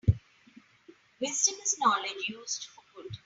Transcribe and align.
Wisdom 1.21 1.53
is 1.63 1.77
knowledge 1.77 2.27
used 2.27 2.65
for 2.73 2.81
good. 3.03 3.11